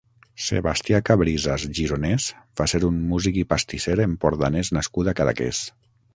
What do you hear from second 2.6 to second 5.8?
va ser un músic i pastisser empordanès nascut a Cadaqués.